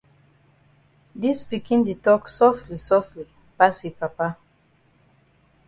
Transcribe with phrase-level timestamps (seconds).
[1.23, 3.23] Dis pikin di tok sofli sofli
[3.57, 4.27] pass yi pa.